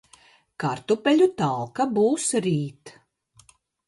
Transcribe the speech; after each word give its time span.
Kartupe?u 0.61 1.27
talka 1.41 1.85
b?s 1.97 2.29
r?t. 2.43 2.55